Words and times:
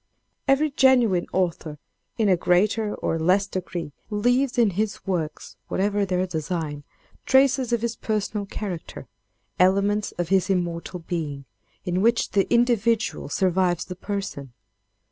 "Every 0.47 0.71
genuine 0.71 1.27
author 1.31 1.77
in 2.17 2.27
a 2.27 2.35
greater 2.35 2.95
or 2.95 3.19
less 3.19 3.45
degree 3.45 3.91
leaves 4.09 4.57
in 4.57 4.71
his 4.71 5.05
works, 5.05 5.57
whatever 5.67 6.05
their 6.07 6.25
design, 6.25 6.83
traces 7.27 7.71
of 7.71 7.83
his 7.83 7.97
personal 7.97 8.47
character: 8.47 9.07
elements 9.59 10.11
of 10.13 10.29
his 10.29 10.49
immortal 10.49 11.01
being, 11.01 11.45
in 11.85 12.01
which 12.01 12.31
the 12.31 12.51
individual 12.51 13.29
survives 13.29 13.85
the 13.85 13.95
person. 13.95 14.53